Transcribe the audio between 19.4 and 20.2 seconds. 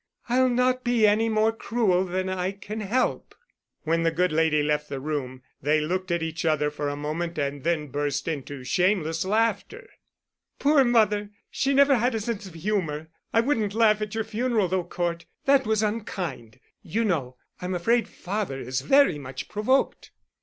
provoked."